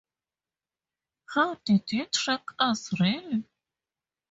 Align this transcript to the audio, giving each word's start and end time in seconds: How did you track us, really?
How 1.35 1.53
did 1.63 1.91
you 1.91 2.07
track 2.07 2.41
us, 2.57 2.99
really? 2.99 3.43